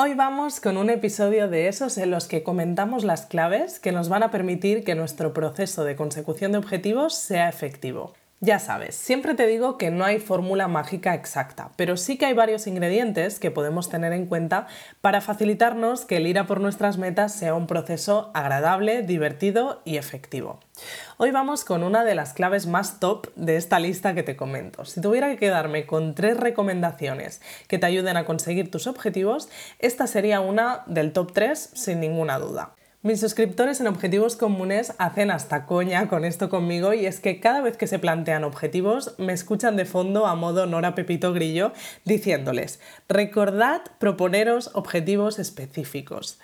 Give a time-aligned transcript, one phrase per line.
[0.00, 4.08] Hoy vamos con un episodio de esos en los que comentamos las claves que nos
[4.08, 8.14] van a permitir que nuestro proceso de consecución de objetivos sea efectivo.
[8.40, 12.34] Ya sabes, siempre te digo que no hay fórmula mágica exacta, pero sí que hay
[12.34, 14.68] varios ingredientes que podemos tener en cuenta
[15.00, 19.96] para facilitarnos que el ir a por nuestras metas sea un proceso agradable, divertido y
[19.96, 20.60] efectivo.
[21.16, 24.84] Hoy vamos con una de las claves más top de esta lista que te comento.
[24.84, 29.48] Si tuviera que quedarme con tres recomendaciones que te ayuden a conseguir tus objetivos,
[29.80, 32.76] esta sería una del top 3 sin ninguna duda.
[33.08, 37.62] Mis suscriptores en Objetivos Comunes hacen hasta coña con esto conmigo y es que cada
[37.62, 41.72] vez que se plantean objetivos me escuchan de fondo a modo Nora Pepito Grillo
[42.04, 46.38] diciéndoles, recordad proponeros objetivos específicos.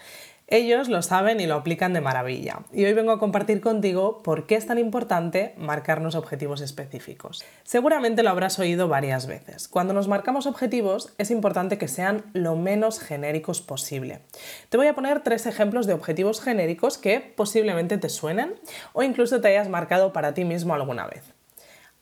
[0.47, 2.61] Ellos lo saben y lo aplican de maravilla.
[2.71, 7.43] Y hoy vengo a compartir contigo por qué es tan importante marcarnos objetivos específicos.
[7.63, 9.69] Seguramente lo habrás oído varias veces.
[9.69, 14.21] Cuando nos marcamos objetivos es importante que sean lo menos genéricos posible.
[14.69, 18.55] Te voy a poner tres ejemplos de objetivos genéricos que posiblemente te suenen
[18.93, 21.25] o incluso te hayas marcado para ti mismo alguna vez.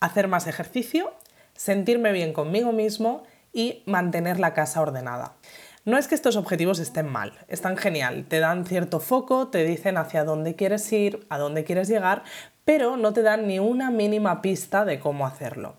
[0.00, 1.12] Hacer más ejercicio,
[1.54, 5.34] sentirme bien conmigo mismo y mantener la casa ordenada.
[5.84, 9.96] No es que estos objetivos estén mal, están genial, te dan cierto foco, te dicen
[9.96, 12.22] hacia dónde quieres ir, a dónde quieres llegar,
[12.64, 15.74] pero no te dan ni una mínima pista de cómo hacerlo.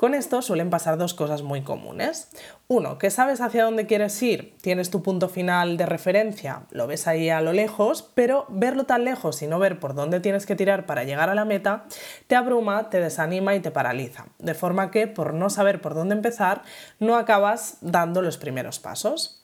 [0.00, 2.30] Con esto suelen pasar dos cosas muy comunes.
[2.68, 7.06] Uno, que sabes hacia dónde quieres ir, tienes tu punto final de referencia, lo ves
[7.06, 10.56] ahí a lo lejos, pero verlo tan lejos y no ver por dónde tienes que
[10.56, 11.84] tirar para llegar a la meta,
[12.28, 14.24] te abruma, te desanima y te paraliza.
[14.38, 16.62] De forma que, por no saber por dónde empezar,
[16.98, 19.42] no acabas dando los primeros pasos.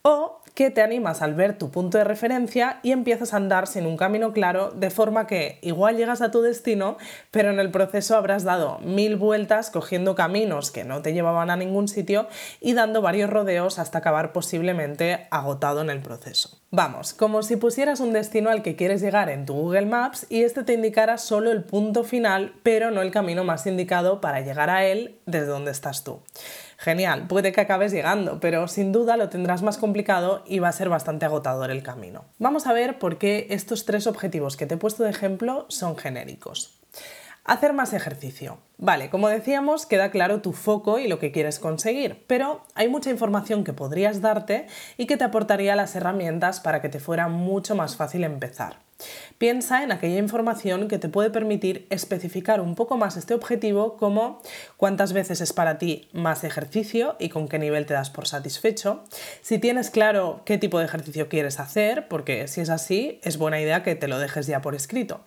[0.00, 3.86] O que te animas al ver tu punto de referencia y empiezas a andar sin
[3.86, 6.98] un camino claro, de forma que igual llegas a tu destino,
[7.30, 11.56] pero en el proceso habrás dado mil vueltas cogiendo caminos que no te llevaban a
[11.56, 12.26] ningún sitio
[12.60, 16.58] y dando varios rodeos hasta acabar posiblemente agotado en el proceso.
[16.74, 20.42] Vamos, como si pusieras un destino al que quieres llegar en tu Google Maps y
[20.42, 24.70] este te indicara solo el punto final, pero no el camino más indicado para llegar
[24.70, 26.22] a él desde donde estás tú.
[26.82, 30.72] Genial, puede que acabes llegando, pero sin duda lo tendrás más complicado y va a
[30.72, 32.24] ser bastante agotador el camino.
[32.40, 35.96] Vamos a ver por qué estos tres objetivos que te he puesto de ejemplo son
[35.96, 36.80] genéricos.
[37.44, 38.58] Hacer más ejercicio.
[38.78, 43.10] Vale, como decíamos, queda claro tu foco y lo que quieres conseguir, pero hay mucha
[43.10, 44.66] información que podrías darte
[44.96, 48.78] y que te aportaría las herramientas para que te fuera mucho más fácil empezar.
[49.38, 54.40] Piensa en aquella información que te puede permitir especificar un poco más este objetivo como
[54.76, 59.02] cuántas veces es para ti más ejercicio y con qué nivel te das por satisfecho.
[59.40, 63.60] Si tienes claro qué tipo de ejercicio quieres hacer, porque si es así, es buena
[63.60, 65.20] idea que te lo dejes ya por escrito.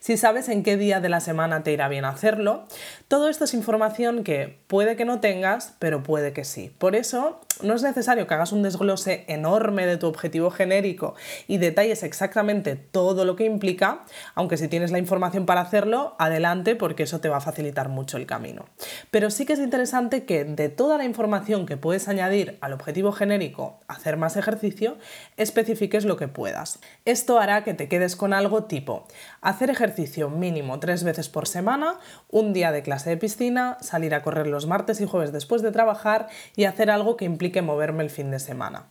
[0.00, 2.64] Si sabes en qué día de la semana te irá bien hacerlo,
[3.08, 6.72] todo esto es información que puede que no tengas, pero puede que sí.
[6.78, 11.14] Por eso no es necesario que hagas un desglose enorme de tu objetivo genérico
[11.48, 14.04] y detalles exactamente todo lo que implica,
[14.34, 18.18] aunque si tienes la información para hacerlo, adelante porque eso te va a facilitar mucho
[18.18, 18.66] el camino.
[19.10, 23.12] Pero sí que es interesante que de toda la información que puedes añadir al objetivo
[23.12, 24.98] genérico, hacer más ejercicio,
[25.36, 26.78] especifiques lo que puedas.
[27.04, 29.06] Esto hará que te quedes con algo tipo
[29.40, 31.98] hacer ejercicio mínimo tres veces por semana,
[32.30, 35.72] un día de clase de piscina, salir a correr los martes y jueves después de
[35.72, 38.84] trabajar y hacer algo que implique que moverme el fin de semana.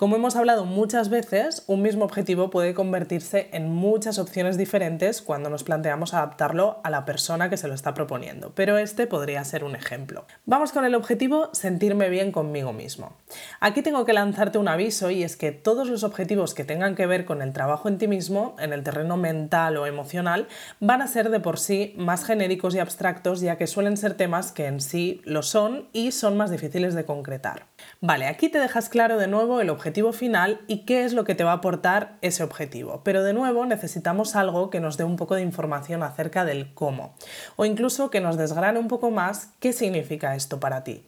[0.00, 5.50] Como hemos hablado muchas veces, un mismo objetivo puede convertirse en muchas opciones diferentes cuando
[5.50, 9.62] nos planteamos adaptarlo a la persona que se lo está proponiendo, pero este podría ser
[9.62, 10.24] un ejemplo.
[10.46, 13.12] Vamos con el objetivo sentirme bien conmigo mismo.
[13.60, 17.04] Aquí tengo que lanzarte un aviso y es que todos los objetivos que tengan que
[17.04, 20.48] ver con el trabajo en ti mismo, en el terreno mental o emocional,
[20.80, 24.50] van a ser de por sí más genéricos y abstractos ya que suelen ser temas
[24.50, 27.69] que en sí lo son y son más difíciles de concretar.
[28.02, 31.34] Vale, aquí te dejas claro de nuevo el objetivo final y qué es lo que
[31.34, 33.02] te va a aportar ese objetivo.
[33.04, 37.14] Pero de nuevo necesitamos algo que nos dé un poco de información acerca del cómo
[37.56, 41.04] o incluso que nos desgrane un poco más qué significa esto para ti.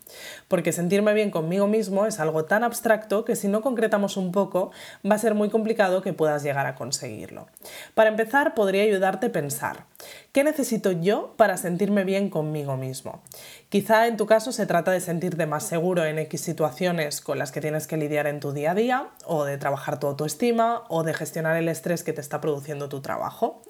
[0.48, 4.70] Porque sentirme bien conmigo mismo es algo tan abstracto que si no concretamos un poco
[5.10, 7.46] va a ser muy complicado que puedas llegar a conseguirlo.
[7.94, 9.86] Para empezar, podría ayudarte a pensar,
[10.32, 13.22] ¿qué necesito yo para sentirme bien conmigo mismo?
[13.68, 17.52] Quizá en tu caso se trata de sentirte más seguro en X situaciones con las
[17.52, 21.02] que tienes que lidiar en tu día a día, o de trabajar tu autoestima, o
[21.02, 23.62] de gestionar el estrés que te está produciendo tu trabajo.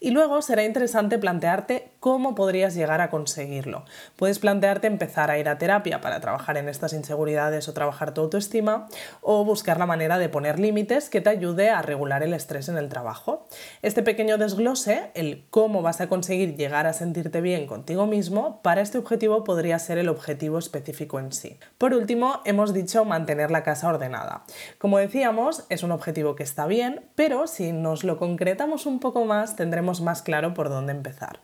[0.00, 3.84] Y luego será interesante plantearte cómo podrías llegar a conseguirlo.
[4.16, 8.22] Puedes plantearte empezar a ir a terapia para trabajar en estas inseguridades o trabajar tu
[8.22, 8.88] autoestima
[9.20, 12.78] o buscar la manera de poner límites que te ayude a regular el estrés en
[12.78, 13.46] el trabajo.
[13.82, 18.80] Este pequeño desglose, el cómo vas a conseguir llegar a sentirte bien contigo mismo, para
[18.80, 21.58] este objetivo podría ser el objetivo específico en sí.
[21.76, 24.44] Por último, hemos dicho mantener la casa ordenada.
[24.78, 29.26] Como decíamos, es un objetivo que está bien, pero si nos lo concretamos un poco
[29.26, 31.40] más tendremos más claro por dónde empezar.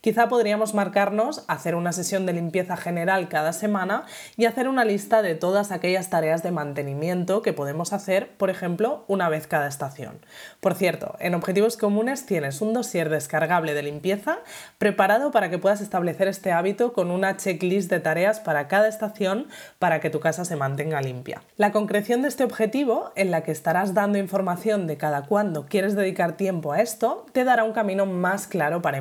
[0.00, 4.04] Quizá podríamos marcarnos hacer una sesión de limpieza general cada semana
[4.36, 9.04] y hacer una lista de todas aquellas tareas de mantenimiento que podemos hacer, por ejemplo,
[9.08, 10.20] una vez cada estación.
[10.60, 14.38] Por cierto, en Objetivos Comunes tienes un dossier descargable de limpieza
[14.78, 19.48] preparado para que puedas establecer este hábito con una checklist de tareas para cada estación
[19.78, 21.42] para que tu casa se mantenga limpia.
[21.56, 25.94] La concreción de este objetivo, en la que estarás dando información de cada cuándo quieres
[25.94, 28.98] dedicar tiempo a esto, te dará un camino más claro para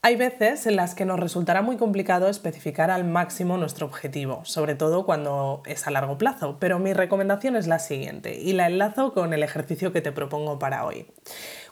[0.00, 4.76] Hay veces en las que nos resultará muy complicado especificar al máximo nuestro objetivo, sobre
[4.76, 9.12] todo cuando es a largo plazo, pero mi recomendación es la siguiente y la enlazo
[9.12, 11.06] con el ejercicio que te propongo para hoy.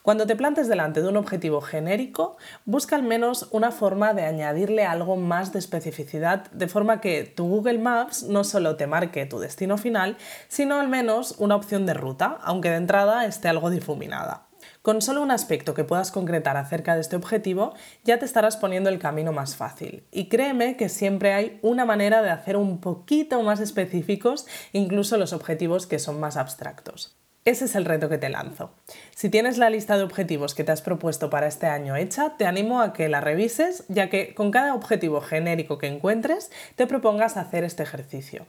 [0.03, 4.85] Cuando te plantes delante de un objetivo genérico, busca al menos una forma de añadirle
[4.85, 9.39] algo más de especificidad, de forma que tu Google Maps no solo te marque tu
[9.39, 10.17] destino final,
[10.49, 14.46] sino al menos una opción de ruta, aunque de entrada esté algo difuminada.
[14.87, 17.75] Con solo un aspecto que puedas concretar acerca de este objetivo,
[18.05, 20.05] ya te estarás poniendo el camino más fácil.
[20.13, 25.33] Y créeme que siempre hay una manera de hacer un poquito más específicos incluso los
[25.33, 27.17] objetivos que son más abstractos.
[27.47, 28.73] Ese es el reto que te lanzo.
[29.15, 32.45] Si tienes la lista de objetivos que te has propuesto para este año hecha, te
[32.45, 37.37] animo a que la revises, ya que con cada objetivo genérico que encuentres, te propongas
[37.37, 38.47] hacer este ejercicio.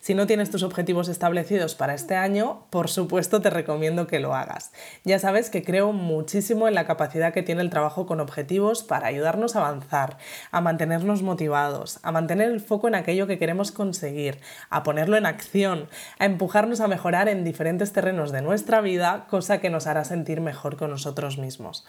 [0.00, 4.34] Si no tienes tus objetivos establecidos para este año, por supuesto te recomiendo que lo
[4.34, 4.72] hagas.
[5.04, 9.08] Ya sabes que creo muchísimo en la capacidad que tiene el trabajo con objetivos para
[9.08, 10.16] ayudarnos a avanzar,
[10.52, 14.40] a mantenernos motivados, a mantener el foco en aquello que queremos conseguir,
[14.70, 19.60] a ponerlo en acción, a empujarnos a mejorar en diferentes terrenos de nuestra vida, cosa
[19.60, 21.86] que nos hará sentir mejor con nosotros mismos.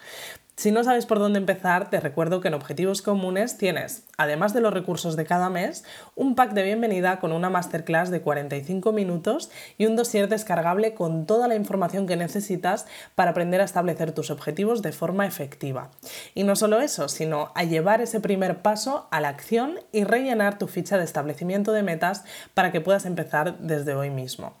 [0.60, 4.60] Si no sabes por dónde empezar, te recuerdo que en Objetivos Comunes tienes, además de
[4.60, 5.84] los recursos de cada mes,
[6.16, 11.24] un pack de bienvenida con una masterclass de 45 minutos y un dossier descargable con
[11.24, 12.84] toda la información que necesitas
[13.14, 15.92] para aprender a establecer tus objetivos de forma efectiva.
[16.34, 20.58] Y no solo eso, sino a llevar ese primer paso a la acción y rellenar
[20.58, 22.22] tu ficha de establecimiento de metas
[22.52, 24.52] para que puedas empezar desde hoy mismo.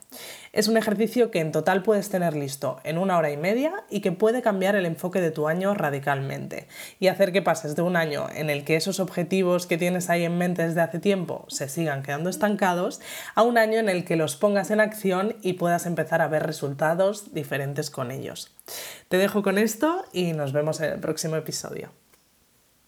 [0.52, 4.00] Es un ejercicio que en total puedes tener listo en una hora y media y
[4.00, 6.68] que puede cambiar el enfoque de tu año radicalmente
[7.00, 10.24] y hacer que pases de un año en el que esos objetivos que tienes ahí
[10.24, 13.00] en mente desde hace tiempo se sigan quedando estancados
[13.34, 16.44] a un año en el que los pongas en acción y puedas empezar a ver
[16.44, 18.54] resultados diferentes con ellos.
[19.08, 21.99] Te dejo con esto y nos vemos en el próximo episodio.